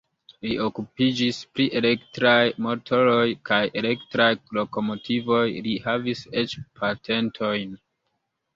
[0.43, 4.31] Li okupiĝis pri elektraj motoroj kaj elektraj
[4.61, 7.81] lokomotivoj, li havis eĉ patentojn.